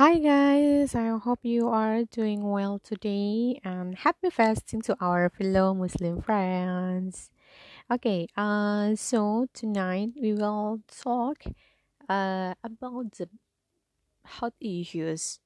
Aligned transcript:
Hi 0.00 0.16
guys, 0.16 0.96
I 0.96 1.12
hope 1.12 1.44
you 1.44 1.68
are 1.68 2.08
doing 2.08 2.40
well 2.40 2.80
today 2.80 3.60
and 3.60 3.92
happy 3.92 4.32
fasting 4.32 4.80
to 4.88 4.96
our 4.96 5.28
fellow 5.28 5.76
Muslim 5.76 6.24
friends. 6.24 7.28
Okay, 7.92 8.24
uh, 8.32 8.96
so 8.96 9.44
tonight 9.52 10.16
we 10.16 10.32
will 10.32 10.80
talk 10.88 11.44
uh, 12.08 12.56
about 12.64 13.12
the 13.20 13.28
hot 14.24 14.56
issues. 14.56 15.36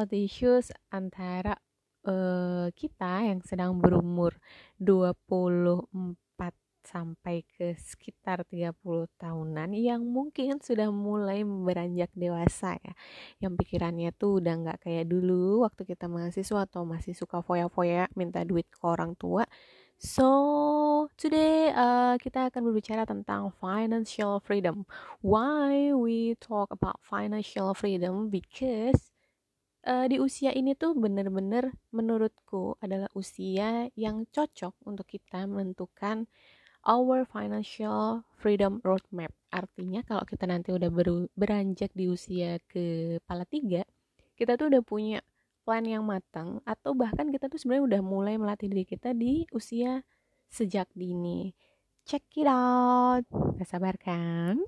Hot 0.00 0.08
issues 0.16 0.72
antara 0.88 1.60
uh, 2.08 2.72
kita 2.72 3.28
yang 3.28 3.44
sedang 3.44 3.84
berumur 3.84 4.32
24 4.80 6.23
sampai 6.84 7.42
ke 7.44 7.74
sekitar 7.74 8.44
30 8.46 8.76
tahunan 9.16 9.72
yang 9.72 10.04
mungkin 10.04 10.60
sudah 10.60 10.92
mulai 10.92 11.42
beranjak 11.42 12.12
dewasa 12.12 12.76
ya 12.80 12.94
yang 13.40 13.56
pikirannya 13.58 14.12
tuh 14.14 14.38
udah 14.44 14.54
nggak 14.60 14.78
kayak 14.84 15.08
dulu 15.08 15.64
waktu 15.64 15.82
kita 15.88 16.06
mahasiswa 16.06 16.68
atau 16.68 16.84
masih 16.84 17.16
suka 17.16 17.40
foya-foya 17.40 18.08
minta 18.14 18.44
duit 18.44 18.68
ke 18.68 18.80
orang 18.84 19.16
tua 19.16 19.48
So 20.04 21.08
today 21.14 21.70
uh, 21.70 22.18
kita 22.18 22.50
akan 22.50 22.66
berbicara 22.66 23.06
tentang 23.06 23.54
financial 23.56 24.42
freedom. 24.42 24.84
Why 25.22 25.94
we 25.94 26.34
talk 26.42 26.74
about 26.74 26.98
financial 27.00 27.72
freedom? 27.78 28.28
Because 28.28 29.14
uh, 29.86 30.04
di 30.10 30.18
usia 30.18 30.50
ini 30.50 30.74
tuh 30.74 30.96
bener-bener 30.98 31.72
menurutku 31.94 32.76
adalah 32.82 33.08
usia 33.14 33.88
yang 33.94 34.26
cocok 34.28 34.74
untuk 34.84 35.06
kita 35.06 35.46
menentukan 35.46 36.26
our 36.84 37.24
financial 37.24 38.24
freedom 38.36 38.80
roadmap. 38.84 39.32
Artinya 39.50 40.04
kalau 40.04 40.24
kita 40.28 40.44
nanti 40.44 40.70
udah 40.70 40.88
ber 40.92 41.28
beranjak 41.34 41.90
di 41.96 42.08
usia 42.08 42.60
kepala 42.68 43.48
tiga, 43.48 43.84
kita 44.36 44.60
tuh 44.60 44.68
udah 44.72 44.82
punya 44.84 45.18
plan 45.64 45.84
yang 45.84 46.04
matang 46.04 46.60
atau 46.68 46.92
bahkan 46.92 47.32
kita 47.32 47.48
tuh 47.48 47.56
sebenarnya 47.56 47.96
udah 47.96 48.02
mulai 48.04 48.34
melatih 48.36 48.68
diri 48.68 48.84
kita 48.84 49.16
di 49.16 49.48
usia 49.56 50.04
sejak 50.52 50.92
dini. 50.92 51.56
Check 52.04 52.28
it 52.36 52.44
out. 52.44 53.24
Gak 53.56 53.68
sabar 53.68 53.96
kan? 53.96 54.60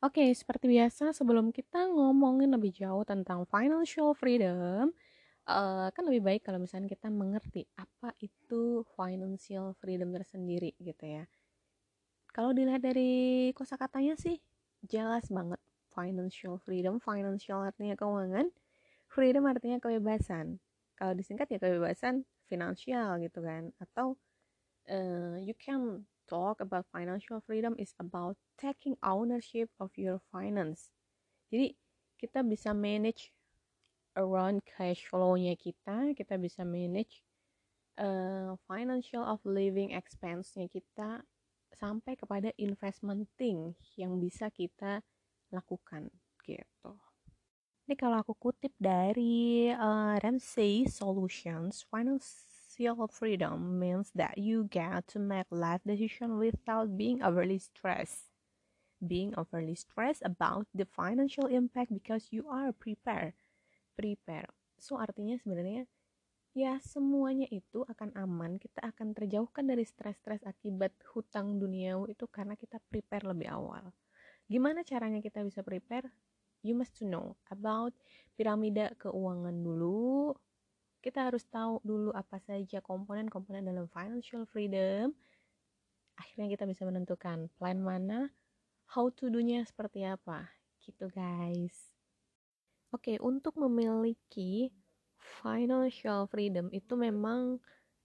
Oke, 0.00 0.24
seperti 0.32 0.68
biasa 0.68 1.12
sebelum 1.12 1.52
kita 1.52 1.88
ngomongin 1.88 2.52
lebih 2.52 2.72
jauh 2.72 3.04
tentang 3.04 3.44
financial 3.48 4.16
freedom, 4.16 4.92
uh, 5.48 5.88
kan 5.92 6.02
lebih 6.08 6.22
baik 6.24 6.42
kalau 6.46 6.60
misalnya 6.60 6.88
kita 6.88 7.08
mengerti 7.12 7.68
apa 7.76 8.12
itu 8.20 8.84
financial 8.96 9.76
freedom 9.80 10.12
tersendiri 10.12 10.72
gitu 10.80 11.04
ya. 11.04 11.24
Kalau 12.34 12.50
dilihat 12.50 12.82
dari 12.82 13.50
kosakatanya 13.54 14.18
sih 14.18 14.42
jelas 14.82 15.30
banget 15.30 15.60
financial 15.94 16.58
freedom, 16.58 16.98
financial 16.98 17.62
artinya 17.62 17.94
keuangan, 17.94 18.50
freedom 19.06 19.46
artinya 19.46 19.78
kebebasan. 19.78 20.58
Kalau 20.98 21.14
disingkat 21.14 21.46
ya 21.54 21.58
kebebasan 21.62 22.26
finansial 22.50 23.18
gitu 23.22 23.40
kan 23.40 23.70
atau 23.80 24.18
uh, 24.90 25.38
you 25.40 25.54
can 25.56 26.04
talk 26.26 26.60
about 26.60 26.88
financial 26.90 27.40
freedom 27.44 27.76
is 27.76 27.92
about 28.00 28.36
taking 28.56 28.96
ownership 29.04 29.68
of 29.78 29.92
your 29.94 30.20
finance. 30.32 30.90
Jadi 31.52 31.76
kita 32.16 32.40
bisa 32.46 32.72
manage 32.72 33.33
around 34.14 34.62
cash 34.66 35.06
flow-nya 35.10 35.58
kita, 35.58 36.14
kita 36.14 36.38
bisa 36.38 36.62
manage 36.62 37.22
uh, 37.98 38.54
financial 38.66 39.22
of 39.22 39.42
living 39.46 39.94
expense-nya 39.94 40.70
kita 40.70 41.22
sampai 41.74 42.14
kepada 42.14 42.54
investment 42.58 43.26
thing 43.34 43.74
yang 43.98 44.22
bisa 44.22 44.50
kita 44.54 45.02
lakukan 45.50 46.10
gitu. 46.46 46.94
Ini 47.84 47.94
kalau 48.00 48.24
aku 48.24 48.32
kutip 48.40 48.72
dari 48.80 49.68
uh, 49.68 50.16
Ramsey 50.24 50.88
Solutions, 50.88 51.84
financial 51.84 53.04
freedom 53.12 53.76
means 53.76 54.08
that 54.16 54.40
you 54.40 54.64
get 54.72 55.04
to 55.12 55.20
make 55.20 55.44
life 55.52 55.84
decision 55.84 56.40
without 56.40 56.96
being 56.96 57.20
overly 57.20 57.60
stressed. 57.60 58.32
Being 59.04 59.36
overly 59.36 59.76
stressed 59.76 60.24
about 60.24 60.64
the 60.72 60.88
financial 60.88 61.44
impact 61.44 61.92
because 61.92 62.32
you 62.32 62.48
are 62.48 62.72
prepared 62.72 63.36
prepare. 63.94 64.50
So 64.76 64.98
artinya 65.00 65.38
sebenarnya 65.38 65.86
ya 66.54 66.78
semuanya 66.78 67.50
itu 67.50 67.82
akan 67.82 68.14
aman, 68.14 68.62
kita 68.62 68.78
akan 68.82 69.10
terjauhkan 69.10 69.66
dari 69.66 69.82
stres-stres 69.82 70.46
akibat 70.46 70.94
hutang 71.10 71.58
duniawi 71.58 72.14
itu 72.14 72.30
karena 72.30 72.54
kita 72.54 72.78
prepare 72.90 73.26
lebih 73.26 73.50
awal. 73.50 73.90
Gimana 74.46 74.86
caranya 74.86 75.18
kita 75.18 75.42
bisa 75.42 75.64
prepare? 75.66 76.06
You 76.64 76.78
must 76.78 76.96
to 77.00 77.04
know 77.04 77.36
about 77.52 77.92
piramida 78.36 78.94
keuangan 78.96 79.56
dulu. 79.64 80.32
Kita 81.04 81.28
harus 81.28 81.44
tahu 81.44 81.84
dulu 81.84 82.08
apa 82.16 82.40
saja 82.40 82.80
komponen-komponen 82.80 83.64
dalam 83.64 83.84
financial 83.92 84.48
freedom. 84.48 85.12
Akhirnya 86.16 86.48
kita 86.56 86.64
bisa 86.64 86.88
menentukan 86.88 87.52
plan 87.60 87.84
mana, 87.84 88.32
how 88.88 89.12
to 89.12 89.28
do-nya 89.28 89.66
seperti 89.68 90.08
apa. 90.08 90.48
Gitu 90.80 91.08
guys. 91.12 91.93
Oke, 92.94 93.18
untuk 93.18 93.58
memiliki 93.58 94.70
financial 95.42 96.30
freedom 96.30 96.70
itu 96.70 96.94
memang 96.94 97.58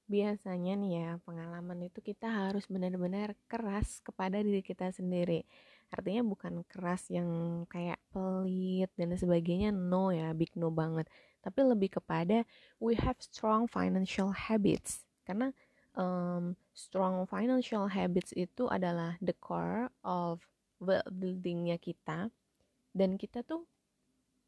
biasanya 0.09 0.73
nih 0.73 0.93
ya 0.97 1.09
pengalaman 1.21 1.85
itu 1.85 2.01
kita 2.01 2.25
harus 2.25 2.65
benar-benar 2.65 3.37
keras 3.45 4.01
kepada 4.01 4.41
diri 4.41 4.65
kita 4.65 4.89
sendiri. 4.89 5.45
Artinya 5.93 6.25
bukan 6.25 6.65
keras 6.65 7.05
yang 7.13 7.29
kayak 7.69 8.01
pelit 8.09 8.89
dan 8.97 9.13
sebagainya 9.13 9.69
no 9.69 10.09
ya 10.09 10.33
big 10.33 10.49
no 10.57 10.73
banget. 10.73 11.05
Tapi 11.45 11.59
lebih 11.69 12.01
kepada 12.01 12.41
we 12.81 12.97
have 12.97 13.21
strong 13.21 13.69
financial 13.69 14.33
habits. 14.33 15.05
Karena 15.21 15.53
um, 15.93 16.57
strong 16.73 17.29
financial 17.29 17.85
habits 17.85 18.33
itu 18.33 18.65
adalah 18.73 19.21
the 19.21 19.37
core 19.37 19.93
of 20.01 20.41
buildingnya 21.13 21.77
kita. 21.77 22.33
Dan 22.89 23.21
kita 23.21 23.45
tuh 23.45 23.69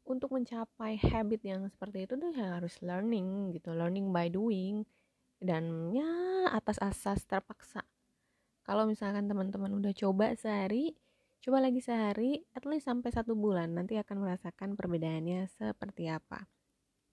untuk 0.02 0.34
mencapai 0.34 0.98
habit 0.98 1.40
yang 1.46 1.62
seperti 1.70 2.10
itu 2.10 2.14
tuh 2.18 2.34
ya 2.34 2.58
harus 2.58 2.74
learning 2.82 3.54
gitu 3.54 3.70
learning 3.74 4.10
by 4.10 4.26
doing. 4.26 4.82
Dan 5.42 5.90
ya 5.90 6.06
atas 6.54 6.78
asas 6.78 7.26
terpaksa. 7.26 7.82
Kalau 8.62 8.86
misalkan 8.86 9.26
teman-teman 9.26 9.74
udah 9.82 9.90
coba 9.90 10.34
sehari 10.38 10.94
coba 11.42 11.58
lagi 11.58 11.82
sehari 11.82 12.38
at 12.54 12.62
least 12.70 12.86
sampai 12.86 13.10
satu 13.10 13.34
bulan 13.34 13.74
nanti 13.74 13.98
akan 13.98 14.22
merasakan 14.22 14.78
perbedaannya 14.78 15.50
seperti 15.50 16.06
apa. 16.06 16.46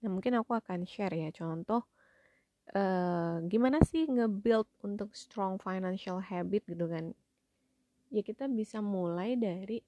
Nah 0.06 0.08
mungkin 0.08 0.38
aku 0.38 0.54
akan 0.54 0.86
share 0.86 1.18
ya 1.18 1.34
contoh 1.34 1.82
uh, 2.78 3.42
gimana 3.50 3.82
sih 3.82 4.06
nge-build 4.06 4.70
untuk 4.86 5.10
strong 5.18 5.58
financial 5.58 6.22
habit 6.22 6.62
gitu 6.70 6.86
kan. 6.86 7.10
Ya 8.14 8.22
kita 8.22 8.46
bisa 8.46 8.78
mulai 8.78 9.34
dari 9.34 9.82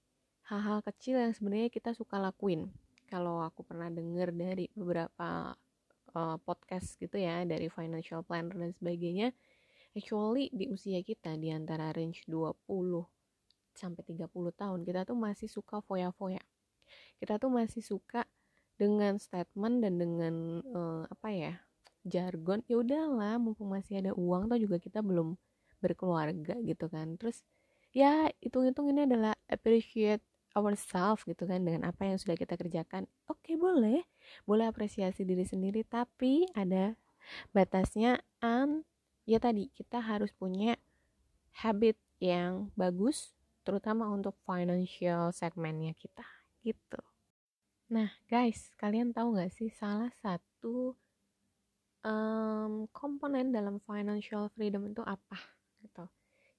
hal-hal 0.51 0.83
kecil 0.83 1.23
yang 1.23 1.31
sebenarnya 1.31 1.71
kita 1.71 1.95
suka 1.95 2.19
lakuin 2.19 2.67
kalau 3.13 3.45
aku 3.45 3.61
pernah 3.61 3.93
dengar 3.93 4.33
dari 4.33 4.73
beberapa 4.73 5.53
uh, 6.17 6.37
podcast 6.41 6.97
gitu 6.97 7.21
ya 7.21 7.45
dari 7.45 7.69
financial 7.69 8.25
planner 8.25 8.57
dan 8.57 8.73
sebagainya 8.73 9.37
actually 9.93 10.49
di 10.49 10.73
usia 10.73 11.05
kita 11.05 11.37
di 11.37 11.53
antara 11.53 11.93
range 11.93 12.25
20 12.25 12.57
sampai 13.77 14.01
30 14.01 14.33
tahun 14.33 14.81
kita 14.89 15.05
tuh 15.05 15.17
masih 15.17 15.49
suka 15.53 15.85
foya-foya. 15.85 16.41
Kita 17.21 17.37
tuh 17.37 17.53
masih 17.53 17.85
suka 17.85 18.25
dengan 18.81 19.21
statement 19.21 19.85
dan 19.85 20.01
dengan 20.01 20.35
uh, 20.73 21.05
apa 21.09 21.29
ya 21.33 21.55
jargon 22.03 22.65
ya 22.67 22.83
udahlah 22.83 23.39
mumpung 23.39 23.71
masih 23.71 24.03
ada 24.03 24.11
uang 24.17 24.51
tuh 24.51 24.59
juga 24.59 24.77
kita 24.81 25.05
belum 25.05 25.37
berkeluarga 25.85 26.57
gitu 26.65 26.89
kan. 26.89 27.21
Terus 27.21 27.45
ya 27.93 28.33
hitung-hitung 28.41 28.89
ini 28.93 29.05
adalah 29.05 29.37
appreciate 29.49 30.25
ourselves 30.53 31.25
gitu 31.25 31.49
kan 31.49 31.65
dengan 31.65 31.89
apa 31.89 32.09
yang 32.09 32.17
sudah 32.21 32.37
kita 32.37 32.57
kerjakan. 32.57 33.09
Oke 33.29 33.53
okay, 33.53 33.57
boleh. 33.57 34.05
Boleh 34.45 34.69
apresiasi 34.69 35.25
diri 35.25 35.45
sendiri 35.45 35.85
tapi 35.87 36.47
ada 36.53 36.97
batasnya 37.55 38.21
and 38.43 38.85
ya 39.25 39.39
tadi 39.39 39.71
kita 39.73 40.03
harus 40.03 40.35
punya 40.35 40.75
habit 41.63 41.97
yang 42.19 42.71
bagus 42.75 43.35
terutama 43.63 44.11
untuk 44.11 44.35
financial 44.43 45.31
segmennya 45.31 45.95
kita 45.95 46.27
gitu. 46.67 46.99
Nah 47.93 48.11
guys 48.27 48.75
kalian 48.79 49.15
tahu 49.15 49.39
nggak 49.39 49.53
sih 49.55 49.71
salah 49.71 50.11
satu 50.19 50.97
um, 52.03 52.87
komponen 52.91 53.55
dalam 53.55 53.79
financial 53.83 54.51
freedom 54.55 54.91
itu 54.91 55.03
apa 55.07 55.39
gitu? 55.83 56.07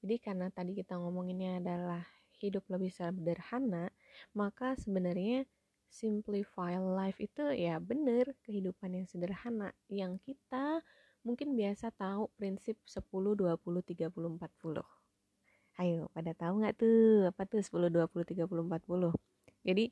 Jadi 0.03 0.15
karena 0.19 0.47
tadi 0.51 0.75
kita 0.75 0.99
ngomonginnya 0.99 1.63
adalah 1.63 2.03
hidup 2.43 2.67
lebih 2.67 2.91
sederhana, 2.91 3.87
maka 4.35 4.75
sebenarnya 4.75 5.47
simplify 5.87 6.75
life 6.75 7.21
itu 7.21 7.53
ya 7.53 7.77
bener 7.77 8.33
kehidupan 8.43 8.97
yang 8.97 9.05
sederhana 9.05 9.71
yang 9.87 10.17
kita 10.19 10.81
mungkin 11.23 11.55
biasa 11.55 11.93
tahu 11.95 12.27
prinsip 12.35 12.75
10 12.83 13.07
20 13.07 13.61
30 13.63 14.11
40. 14.11 14.83
Ayo, 15.81 16.05
pada 16.13 16.31
tahu 16.37 16.53
nggak 16.61 16.75
tuh 16.77 17.29
apa 17.31 17.41
tuh 17.49 17.61
10 17.63 17.89
20 17.89 18.45
30 18.45 18.45
40? 18.45 19.13
Jadi 19.63 19.85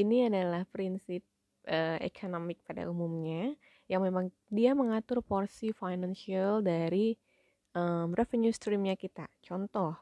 ini 0.00 0.16
adalah 0.26 0.64
prinsip 0.66 1.22
uh, 1.68 2.00
economic 2.00 2.64
pada 2.64 2.88
umumnya 2.88 3.52
yang 3.86 4.00
memang 4.06 4.32
dia 4.48 4.72
mengatur 4.72 5.20
porsi 5.20 5.76
financial 5.76 6.64
dari 6.64 7.14
um, 7.76 8.16
revenue 8.16 8.54
streamnya 8.54 8.96
kita. 8.96 9.28
Contoh, 9.44 9.94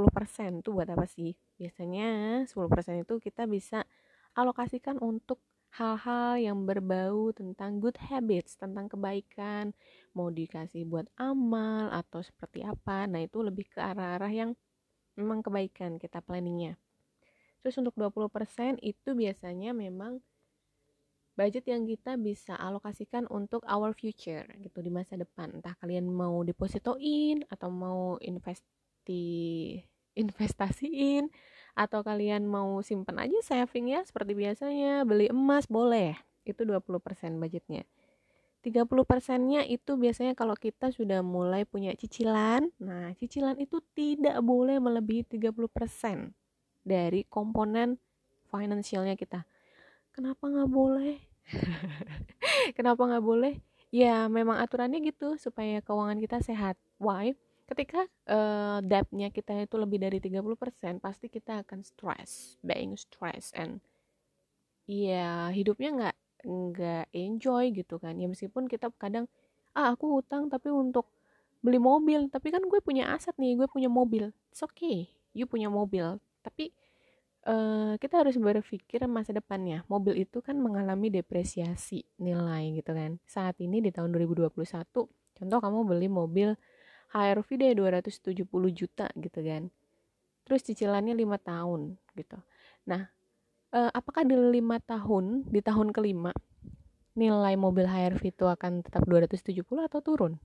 10% 0.00 0.64
itu 0.64 0.72
buat 0.72 0.88
apa 0.88 1.04
sih? 1.04 1.36
Biasanya 1.60 2.08
10% 2.48 3.04
itu 3.04 3.20
kita 3.20 3.44
bisa 3.44 3.84
alokasikan 4.32 4.96
untuk 4.96 5.44
hal-hal 5.76 6.40
yang 6.40 6.64
berbau 6.64 7.30
tentang 7.36 7.78
good 7.78 8.00
habits, 8.00 8.56
tentang 8.56 8.88
kebaikan, 8.88 9.76
mau 10.16 10.32
dikasih 10.32 10.88
buat 10.88 11.06
amal 11.20 11.92
atau 11.92 12.24
seperti 12.24 12.64
apa. 12.64 13.04
Nah, 13.06 13.20
itu 13.22 13.44
lebih 13.44 13.68
ke 13.68 13.78
arah-arah 13.78 14.32
yang 14.32 14.50
memang 15.14 15.44
kebaikan 15.44 16.00
kita 16.00 16.24
planningnya. 16.24 16.80
Terus 17.60 17.76
untuk 17.76 17.92
20% 18.00 18.80
itu 18.80 19.12
biasanya 19.12 19.76
memang 19.76 20.24
budget 21.36 21.68
yang 21.68 21.84
kita 21.84 22.16
bisa 22.16 22.56
alokasikan 22.56 23.28
untuk 23.28 23.62
our 23.68 23.92
future 23.92 24.48
gitu 24.60 24.80
di 24.80 24.90
masa 24.92 25.16
depan 25.16 25.60
entah 25.60 25.72
kalian 25.78 26.04
mau 26.08 26.40
depositoin 26.44 27.46
atau 27.48 27.72
mau 27.72 28.20
investi 28.20 28.80
investasiin 30.18 31.30
atau 31.72 32.02
kalian 32.02 32.44
mau 32.44 32.82
simpan 32.82 33.24
aja 33.24 33.38
saving 33.40 33.94
ya 33.94 34.02
seperti 34.02 34.34
biasanya 34.34 35.06
beli 35.06 35.30
emas 35.30 35.70
boleh 35.70 36.18
itu 36.44 36.66
20% 36.66 37.40
budgetnya 37.40 37.86
30 38.60 38.84
persennya 39.08 39.64
itu 39.64 39.96
biasanya 39.96 40.36
kalau 40.36 40.52
kita 40.52 40.92
sudah 40.92 41.24
mulai 41.24 41.64
punya 41.64 41.94
cicilan 41.96 42.68
nah 42.82 43.14
cicilan 43.16 43.56
itu 43.56 43.80
tidak 43.96 44.36
boleh 44.44 44.76
melebihi 44.82 45.24
30% 45.24 46.34
dari 46.84 47.24
komponen 47.24 47.96
finansialnya 48.50 49.14
kita 49.14 49.46
kenapa 50.12 50.50
nggak 50.50 50.68
boleh 50.68 51.30
Kenapa 52.76 53.02
nggak 53.06 53.24
boleh? 53.24 53.54
Ya 53.90 54.30
memang 54.30 54.62
aturannya 54.62 55.02
gitu 55.02 55.34
supaya 55.40 55.82
keuangan 55.82 56.18
kita 56.22 56.38
sehat. 56.42 56.78
Why? 57.02 57.34
Ketika 57.70 58.02
uh, 58.26 58.82
debtnya 58.82 59.30
kita 59.30 59.62
itu 59.62 59.78
lebih 59.78 60.02
dari 60.02 60.18
30% 60.18 60.98
pasti 60.98 61.30
kita 61.30 61.62
akan 61.62 61.86
stress, 61.86 62.58
being 62.66 62.98
stress 62.98 63.54
and 63.54 63.78
ya 64.90 65.54
hidupnya 65.54 65.94
nggak 65.94 66.16
nggak 66.50 67.06
enjoy 67.14 67.70
gitu 67.70 68.02
kan. 68.02 68.18
Ya 68.18 68.26
meskipun 68.26 68.66
kita 68.66 68.90
kadang 68.98 69.30
ah 69.78 69.94
aku 69.94 70.18
hutang 70.18 70.50
tapi 70.50 70.66
untuk 70.74 71.06
beli 71.62 71.78
mobil, 71.78 72.26
tapi 72.26 72.50
kan 72.50 72.66
gue 72.66 72.80
punya 72.82 73.14
aset 73.14 73.38
nih, 73.38 73.54
gue 73.54 73.68
punya 73.70 73.86
mobil. 73.86 74.34
It's 74.50 74.66
okay, 74.66 75.06
you 75.30 75.46
punya 75.46 75.70
mobil. 75.70 76.18
Tapi 76.42 76.74
uh, 77.46 77.94
kita 78.02 78.26
harus 78.26 78.34
berpikir 78.34 79.04
masa 79.06 79.30
depannya. 79.30 79.86
Mobil 79.86 80.26
itu 80.26 80.42
kan 80.42 80.58
mengalami 80.58 81.12
depresiasi 81.12 82.02
nilai 82.18 82.74
gitu 82.74 82.90
kan. 82.90 83.22
Saat 83.30 83.62
ini 83.62 83.78
di 83.78 83.94
tahun 83.94 84.10
2021, 84.10 84.50
contoh 85.38 85.58
kamu 85.62 85.78
beli 85.86 86.08
mobil 86.10 86.58
HRV 87.10 87.48
deh 87.58 87.72
270 87.74 88.46
juta 88.70 89.06
gitu 89.18 89.40
kan. 89.42 89.70
Terus 90.46 90.60
cicilannya 90.66 91.14
5 91.14 91.38
tahun 91.42 91.80
gitu. 92.14 92.38
Nah, 92.86 93.10
uh, 93.74 93.90
apakah 93.94 94.26
di 94.26 94.34
5 94.34 94.78
tahun, 94.82 95.46
di 95.50 95.60
tahun 95.62 95.90
kelima, 95.94 96.34
nilai 97.14 97.54
mobil 97.58 97.86
HRV 97.86 98.22
itu 98.34 98.46
akan 98.46 98.86
tetap 98.86 99.06
270 99.06 99.62
atau 99.86 100.00
turun? 100.02 100.38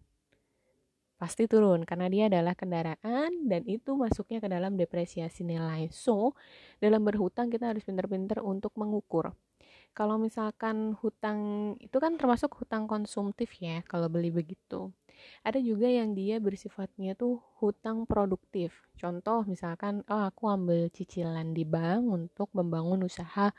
pasti 1.15 1.47
turun 1.47 1.88
karena 1.88 2.12
dia 2.12 2.27
adalah 2.27 2.53
kendaraan 2.53 3.47
dan 3.47 3.63
itu 3.65 3.95
masuknya 3.95 4.44
ke 4.44 4.51
dalam 4.51 4.75
depresiasi 4.75 5.47
nilai. 5.47 5.88
So, 5.89 6.35
dalam 6.83 7.07
berhutang 7.07 7.47
kita 7.47 7.71
harus 7.71 7.88
pintar-pintar 7.88 8.44
untuk 8.44 8.75
mengukur. 8.75 9.31
Kalau 9.95 10.19
misalkan 10.19 10.91
hutang 11.00 11.73
itu 11.79 11.95
kan 12.03 12.19
termasuk 12.19 12.51
hutang 12.59 12.83
konsumtif 12.83 13.47
ya 13.63 13.79
kalau 13.88 14.12
beli 14.12 14.27
begitu. 14.27 14.91
Ada 15.48 15.60
juga 15.62 15.88
yang 15.88 16.13
dia 16.18 16.38
bersifatnya 16.42 17.16
tuh 17.16 17.42
hutang 17.62 18.04
produktif. 18.10 18.86
Contoh 19.00 19.45
misalkan 19.45 20.01
oh 20.10 20.24
aku 20.30 20.50
ambil 20.50 20.89
cicilan 20.92 21.54
di 21.54 21.63
bank 21.68 22.04
untuk 22.07 22.50
membangun 22.56 23.06
usaha 23.06 23.51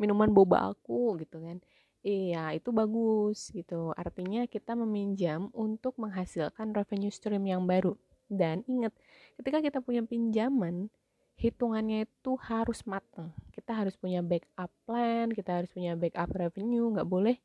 minuman 0.00 0.30
boba 0.32 0.72
aku 0.72 1.20
gitu 1.20 1.38
kan 1.44 1.60
Iya, 2.02 2.58
itu 2.58 2.74
bagus 2.74 3.54
gitu. 3.54 3.94
Artinya 3.94 4.50
kita 4.50 4.74
meminjam 4.74 5.54
untuk 5.54 5.94
menghasilkan 6.02 6.74
revenue 6.74 7.14
stream 7.14 7.46
yang 7.46 7.62
baru. 7.62 7.94
Dan 8.26 8.66
ingat, 8.66 8.90
ketika 9.38 9.62
kita 9.62 9.78
punya 9.78 10.02
pinjaman, 10.02 10.90
hitungannya 11.38 12.10
itu 12.10 12.34
harus 12.42 12.82
matang. 12.90 13.30
Kita 13.54 13.70
harus 13.78 13.94
punya 13.94 14.18
backup 14.18 14.74
plan, 14.82 15.30
kita 15.30 15.62
harus 15.62 15.70
punya 15.70 15.94
backup 15.94 16.34
revenue, 16.34 16.90
nggak 16.90 17.06
boleh 17.06 17.38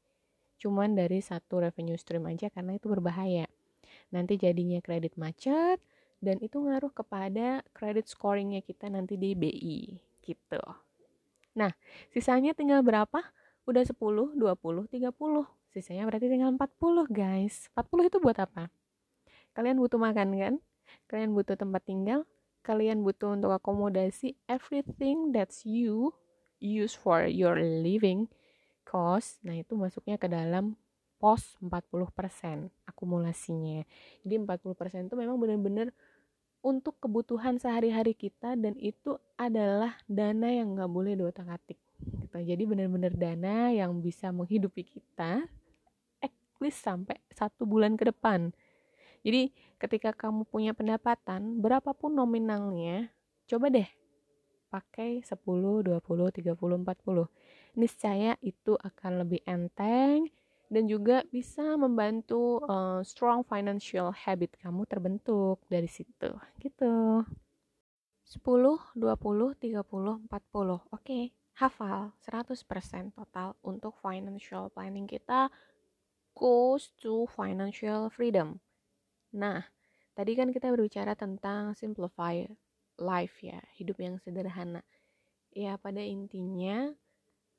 cuman 0.57 0.97
dari 0.97 1.21
satu 1.21 1.61
revenue 1.61 1.97
stream 2.01 2.25
aja 2.25 2.49
karena 2.49 2.75
itu 2.75 2.89
berbahaya. 2.89 3.45
Nanti 4.13 4.39
jadinya 4.39 4.79
kredit 4.79 5.19
macet 5.19 5.81
dan 6.23 6.41
itu 6.41 6.57
ngaruh 6.57 6.91
kepada 6.91 7.61
kredit 7.75 8.09
scoringnya 8.09 8.65
kita 8.65 8.89
nanti 8.89 9.19
di 9.19 9.37
BI 9.37 9.97
gitu. 10.25 10.63
Nah, 11.57 11.73
sisanya 12.13 12.53
tinggal 12.53 12.85
berapa? 12.85 13.21
udah 13.67 13.83
10, 13.83 14.39
20, 14.39 14.87
30. 14.87 15.43
Sisanya 15.75 16.07
berarti 16.07 16.31
tinggal 16.31 16.55
40, 16.55 17.03
guys. 17.11 17.67
40 17.75 18.07
itu 18.07 18.17
buat 18.23 18.39
apa? 18.39 18.71
Kalian 19.51 19.77
butuh 19.83 19.99
makan 19.99 20.29
kan? 20.39 20.53
Kalian 21.11 21.35
butuh 21.35 21.59
tempat 21.59 21.83
tinggal, 21.83 22.23
kalian 22.63 23.03
butuh 23.03 23.35
untuk 23.35 23.51
akomodasi 23.51 24.39
everything 24.47 25.35
that's 25.35 25.67
you 25.67 26.15
use 26.63 26.95
for 26.95 27.27
your 27.27 27.59
living 27.59 28.31
cost. 28.87 29.43
Nah, 29.43 29.59
itu 29.59 29.75
masuknya 29.75 30.15
ke 30.15 30.31
dalam 30.31 30.79
pos 31.17 31.57
40% 31.59 32.69
akumulasinya. 32.85 33.83
Jadi 34.21 34.35
40% 34.37 35.09
itu 35.09 35.15
memang 35.17 35.37
benar-benar 35.41 35.89
untuk 36.61 36.97
kebutuhan 36.97 37.61
sehari-hari 37.61 38.17
kita 38.17 38.57
dan 38.57 38.73
itu 38.77 39.17
adalah 39.37 39.97
dana 40.09 40.49
yang 40.49 40.73
nggak 40.77 40.89
boleh 40.89 41.13
diotak-atik 41.17 41.77
gitu. 42.01 42.37
Jadi 42.37 42.63
benar-benar 42.65 43.13
dana 43.13 43.73
yang 43.73 43.97
bisa 44.01 44.29
menghidupi 44.29 44.85
kita 44.85 45.45
at 46.21 46.33
sampai 46.73 47.17
satu 47.29 47.69
bulan 47.69 47.93
ke 47.95 48.09
depan. 48.09 48.53
Jadi 49.21 49.53
ketika 49.77 50.13
kamu 50.13 50.45
punya 50.49 50.73
pendapatan 50.73 51.61
berapapun 51.61 52.17
nominalnya 52.17 53.13
coba 53.45 53.69
deh 53.69 53.87
pakai 54.67 55.23
10, 55.23 55.31
20, 55.85 56.03
30, 56.03 56.83
40 56.83 57.79
niscaya 57.79 58.35
itu 58.43 58.75
akan 58.75 59.23
lebih 59.23 59.39
enteng 59.47 60.27
dan 60.67 60.87
juga 60.87 61.23
bisa 61.31 61.75
membantu 61.79 62.59
uh, 62.67 62.99
strong 63.03 63.43
financial 63.47 64.11
habit 64.11 64.55
kamu 64.59 64.83
terbentuk 64.87 65.63
dari 65.71 65.87
situ 65.87 66.35
gitu 66.59 67.23
10, 68.27 68.43
20, 68.43 68.99
30, 68.99 68.99
40 68.99 70.27
oke 70.27 70.83
okay 70.91 71.31
hafal 71.57 72.13
100% 72.21 72.53
total 73.17 73.57
untuk 73.65 73.97
financial 73.97 74.69
planning 74.69 75.09
kita 75.09 75.49
goes 76.37 76.93
to 77.01 77.25
financial 77.33 78.13
freedom. 78.13 78.61
Nah, 79.33 79.65
tadi 80.13 80.37
kan 80.37 80.53
kita 80.53 80.69
berbicara 80.69 81.17
tentang 81.17 81.73
simplify 81.73 82.45
life 83.01 83.41
ya, 83.41 83.57
hidup 83.73 83.97
yang 83.97 84.21
sederhana. 84.21 84.85
Ya, 85.49 85.81
pada 85.81 85.97
intinya, 85.97 86.93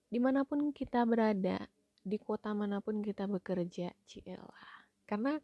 di 0.07 0.23
mana 0.23 0.47
pun 0.47 0.71
kita 0.71 1.03
berada, 1.03 1.67
di 2.09 2.17
kota 2.17 2.57
mana 2.57 2.81
pun 2.81 3.05
kita 3.05 3.29
bekerja, 3.29 3.93
cielah. 4.09 4.73
Karena 5.05 5.37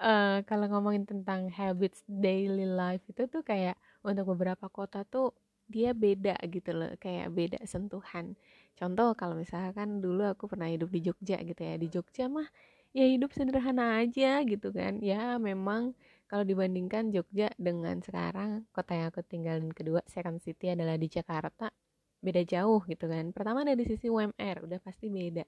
uh, 0.00 0.38
kalau 0.48 0.66
ngomongin 0.72 1.04
tentang 1.04 1.52
habits 1.52 2.02
daily 2.08 2.66
life 2.66 3.04
itu 3.06 3.28
tuh 3.28 3.44
kayak 3.44 3.76
untuk 4.02 4.32
beberapa 4.34 4.66
kota 4.72 5.04
tuh 5.06 5.36
dia 5.70 5.94
beda 5.94 6.34
gitu 6.50 6.74
loh 6.74 6.90
kayak 6.98 7.30
beda 7.30 7.58
sentuhan. 7.62 8.34
Contoh 8.74 9.14
kalau 9.14 9.38
misalkan 9.38 10.02
dulu 10.02 10.26
aku 10.26 10.50
pernah 10.50 10.66
hidup 10.66 10.90
di 10.90 11.00
Jogja 11.04 11.38
gitu 11.46 11.62
ya 11.62 11.78
di 11.78 11.86
Jogja 11.86 12.26
mah 12.26 12.48
ya 12.90 13.06
hidup 13.06 13.30
sederhana 13.30 14.02
aja 14.02 14.42
gitu 14.42 14.74
kan. 14.74 14.98
Ya 14.98 15.38
memang 15.38 15.94
kalau 16.26 16.42
dibandingkan 16.42 17.14
Jogja 17.14 17.54
dengan 17.54 18.02
sekarang 18.02 18.66
kota 18.74 18.98
yang 18.98 19.06
aku 19.14 19.22
tinggalin 19.22 19.70
kedua 19.70 20.02
second 20.10 20.42
city 20.42 20.74
adalah 20.74 20.98
di 20.98 21.06
Jakarta 21.06 21.70
beda 22.18 22.42
jauh 22.42 22.82
gitu 22.90 23.06
kan. 23.06 23.30
Pertama 23.30 23.62
dari 23.62 23.86
sisi 23.86 24.10
UMR 24.10 24.66
udah 24.66 24.78
pasti 24.82 25.06
beda 25.06 25.46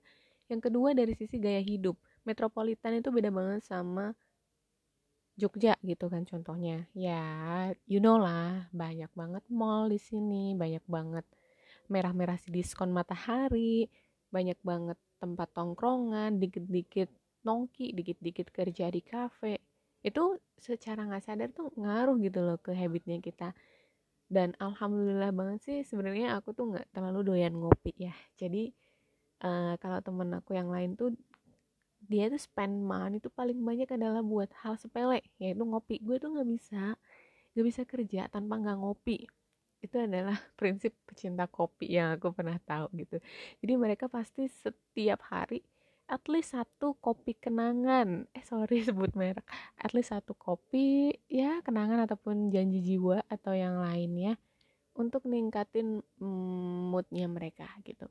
yang 0.52 0.60
kedua 0.60 0.92
dari 0.92 1.16
sisi 1.16 1.40
gaya 1.40 1.64
hidup. 1.64 1.96
Metropolitan 2.28 3.00
itu 3.00 3.08
beda 3.08 3.32
banget 3.32 3.64
sama 3.64 4.12
Jogja 5.40 5.80
gitu 5.80 6.12
kan 6.12 6.28
contohnya. 6.28 6.84
Ya 6.92 7.72
you 7.88 7.98
know 8.04 8.20
lah 8.20 8.68
banyak 8.70 9.08
banget 9.16 9.44
mall 9.48 9.88
di 9.88 9.96
sini 9.96 10.52
banyak 10.52 10.84
banget 10.84 11.24
merah-merah 11.88 12.36
si 12.36 12.52
diskon 12.52 12.92
matahari 12.92 13.88
banyak 14.28 14.60
banget 14.60 14.98
tempat 15.20 15.48
tongkrongan 15.56 16.36
dikit-dikit 16.36 17.08
nongki 17.48 17.96
dikit-dikit 17.96 18.48
kerja 18.52 18.92
di 18.92 19.00
kafe. 19.00 19.56
Itu 20.04 20.36
secara 20.60 21.08
nggak 21.08 21.24
sadar 21.24 21.48
tuh 21.56 21.72
ngaruh 21.80 22.20
gitu 22.20 22.44
loh 22.44 22.60
ke 22.60 22.76
habitnya 22.76 23.18
kita. 23.24 23.56
Dan 24.28 24.56
alhamdulillah 24.60 25.32
banget 25.32 25.60
sih 25.64 25.78
sebenarnya 25.84 26.40
aku 26.40 26.56
tuh 26.56 26.72
nggak 26.72 26.92
terlalu 26.92 27.20
doyan 27.24 27.56
ngopi 27.56 27.92
ya. 27.96 28.14
Jadi 28.36 28.72
uh, 29.42 29.74
kalau 29.82 29.98
temen 30.00 30.30
aku 30.38 30.54
yang 30.56 30.70
lain 30.70 30.94
tuh 30.94 31.12
dia 32.02 32.26
tuh 32.26 32.40
spend 32.40 32.82
money 32.82 33.22
itu 33.22 33.30
paling 33.30 33.58
banyak 33.62 33.86
adalah 33.94 34.22
buat 34.24 34.50
hal 34.62 34.74
sepele 34.78 35.22
yaitu 35.38 35.62
ngopi. 35.62 36.02
Gue 36.02 36.18
tuh 36.18 36.34
nggak 36.34 36.48
bisa 36.50 36.98
nggak 37.54 37.66
bisa 37.66 37.82
kerja 37.86 38.20
tanpa 38.30 38.58
nggak 38.58 38.78
ngopi. 38.78 39.26
Itu 39.82 40.02
adalah 40.02 40.34
prinsip 40.58 40.94
pecinta 41.06 41.46
kopi 41.46 41.94
yang 41.94 42.18
aku 42.18 42.34
pernah 42.34 42.58
tahu 42.62 42.90
gitu. 42.98 43.22
Jadi 43.62 43.72
mereka 43.78 44.06
pasti 44.10 44.50
setiap 44.50 45.22
hari 45.30 45.62
at 46.10 46.26
least 46.26 46.58
satu 46.58 46.98
kopi 46.98 47.38
kenangan. 47.38 48.26
Eh 48.34 48.44
sorry 48.44 48.82
sebut 48.88 49.14
merek. 49.14 49.46
At 49.78 49.94
least 49.94 50.10
satu 50.10 50.34
kopi 50.34 51.14
ya 51.30 51.62
kenangan 51.62 52.02
ataupun 52.04 52.50
janji 52.50 52.82
jiwa 52.82 53.22
atau 53.30 53.54
yang 53.54 53.78
lainnya 53.78 54.36
untuk 54.92 55.24
ningkatin 55.24 56.04
mm, 56.20 56.92
moodnya 56.92 57.24
mereka 57.24 57.64
gitu 57.86 58.10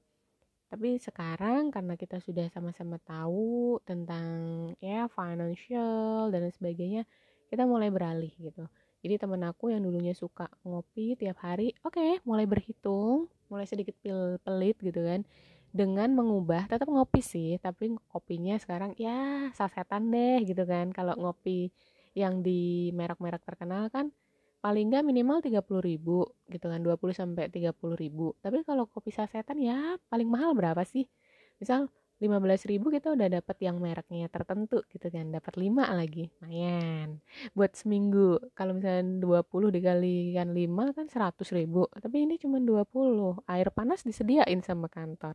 tapi 0.71 0.95
sekarang 1.03 1.67
karena 1.67 1.99
kita 1.99 2.23
sudah 2.23 2.47
sama-sama 2.47 2.95
tahu 3.03 3.75
tentang 3.83 4.31
ya 4.79 5.11
financial 5.11 6.31
dan 6.31 6.47
sebagainya 6.47 7.03
kita 7.51 7.67
mulai 7.67 7.91
beralih 7.91 8.31
gitu. 8.39 8.71
Jadi 9.03 9.19
temen 9.19 9.43
aku 9.43 9.75
yang 9.75 9.83
dulunya 9.83 10.15
suka 10.15 10.47
ngopi 10.63 11.19
tiap 11.19 11.43
hari 11.43 11.75
oke 11.83 11.99
okay, 11.99 12.23
mulai 12.23 12.47
berhitung 12.47 13.27
mulai 13.51 13.67
sedikit 13.67 13.99
pil 13.99 14.39
pelit 14.39 14.79
gitu 14.79 15.03
kan 15.03 15.27
dengan 15.75 16.15
mengubah 16.15 16.71
tetap 16.71 16.87
ngopi 16.87 17.19
sih 17.19 17.59
tapi 17.59 17.91
kopinya 18.07 18.55
sekarang 18.55 18.95
ya 18.95 19.51
sasetan 19.51 20.07
deh 20.07 20.39
gitu 20.47 20.63
kan. 20.63 20.95
Kalau 20.95 21.19
ngopi 21.19 21.67
yang 22.15 22.39
di 22.39 22.91
merek-merek 22.95 23.43
terkenal 23.43 23.91
kan 23.91 24.15
paling 24.61 24.93
nggak 24.93 25.03
minimal 25.05 25.41
30 25.41 25.81
ribu 25.81 26.29
gitu 26.47 26.65
kan 26.69 26.79
20 26.85 27.13
sampai 27.17 27.49
30 27.49 27.97
ribu. 27.97 28.37
Tapi 28.39 28.61
kalau 28.61 28.85
kopi 28.85 29.09
sasetan 29.09 29.57
ya 29.57 29.97
paling 30.07 30.29
mahal 30.29 30.53
berapa 30.53 30.81
sih? 30.85 31.09
Misal 31.57 31.89
15 32.21 32.69
ribu 32.69 32.93
kita 32.93 33.17
udah 33.17 33.41
dapat 33.41 33.57
yang 33.65 33.81
mereknya 33.81 34.29
tertentu 34.29 34.85
gitu 34.93 35.09
kan 35.09 35.33
dapat 35.33 35.57
5 35.57 35.89
lagi 35.89 36.29
lumayan. 36.37 37.17
Buat 37.57 37.73
seminggu 37.73 38.37
kalau 38.53 38.77
misalnya 38.77 39.17
20 39.17 39.73
dikalikan 39.73 40.53
5 40.53 40.93
kan 40.93 41.09
100 41.09 41.49
ribu 41.57 41.89
tapi 41.97 42.29
ini 42.29 42.37
cuma 42.37 42.61
20 42.61 43.41
air 43.49 43.67
panas 43.73 44.05
disediain 44.05 44.61
sama 44.61 44.85
kantor 44.85 45.33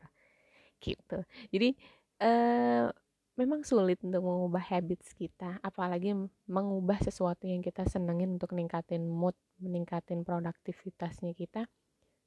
gitu. 0.78 1.26
Jadi 1.50 1.75
eh, 2.23 2.87
memang 3.37 3.61
sulit 3.62 4.00
untuk 4.00 4.25
mengubah 4.25 4.64
habits 4.64 5.12
kita 5.12 5.61
apalagi 5.61 6.16
mengubah 6.49 6.97
sesuatu 7.05 7.45
yang 7.45 7.61
kita 7.61 7.85
senengin 7.85 8.40
untuk 8.40 8.57
meningkatin 8.57 9.05
mood 9.05 9.37
meningkatin 9.61 10.25
produktivitasnya 10.25 11.37
kita. 11.37 11.69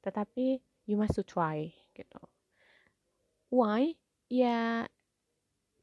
Tetapi 0.06 0.62
you 0.86 0.94
must 0.94 1.18
to 1.18 1.26
try 1.26 1.74
gitu. 1.92 2.22
Why? 3.50 3.98
Ya 4.30 4.86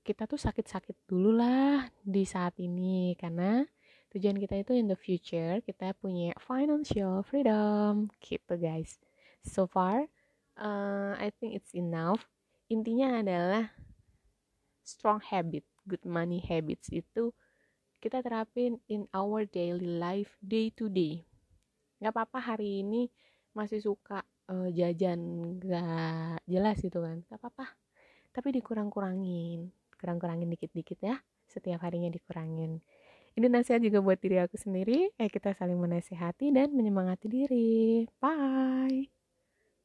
kita 0.07 0.23
tuh 0.23 0.39
sakit-sakit 0.39 0.95
dulu 1.03 1.35
lah 1.35 1.91
di 1.99 2.23
saat 2.23 2.55
ini 2.63 3.11
karena 3.19 3.67
tujuan 4.15 4.39
kita 4.39 4.55
itu 4.63 4.71
in 4.71 4.87
the 4.87 4.95
future 4.95 5.59
kita 5.67 5.91
punya 5.99 6.31
financial 6.39 7.19
freedom. 7.27 8.07
Gitu 8.23 8.55
guys. 8.55 8.95
So 9.43 9.67
far 9.67 10.07
uh, 10.55 11.19
I 11.19 11.35
think 11.35 11.59
it's 11.59 11.75
enough. 11.75 12.23
Intinya 12.71 13.19
adalah 13.19 13.75
strong 14.87 15.19
habit 15.19 15.67
good 15.83 16.03
money 16.07 16.39
habits 16.39 16.87
itu 16.87 17.35
kita 17.99 18.23
terapin 18.23 18.79
in 18.87 19.09
our 19.11 19.43
daily 19.43 19.97
life 19.99 20.37
day 20.39 20.71
to 20.71 20.87
day. 20.87 21.25
Nggak 21.99 22.13
apa-apa 22.13 22.55
hari 22.55 22.85
ini 22.85 23.09
masih 23.57 23.81
suka 23.81 24.21
uh, 24.47 24.69
jajan 24.69 25.19
gak 25.59 26.45
jelas 26.45 26.77
gitu 26.79 27.01
kan. 27.01 27.25
Nggak 27.25 27.39
apa-apa. 27.41 27.73
Tapi 28.31 28.53
dikurang-kurangin 28.61 29.73
kurang-kurangin 29.97 30.47
dikit-dikit 30.53 30.99
ya. 31.01 31.17
Setiap 31.49 31.81
harinya 31.81 32.13
dikurangin. 32.13 32.79
Ini 33.37 33.49
nasihat 33.49 33.81
juga 33.81 34.01
buat 34.01 34.21
diri 34.21 34.41
aku 34.41 34.57
sendiri. 34.57 35.13
Eh 35.17 35.29
kita 35.29 35.57
saling 35.57 35.77
menasehati 35.77 36.53
dan 36.53 36.73
menyemangati 36.73 37.27
diri. 37.29 38.05
Bye 38.21 39.16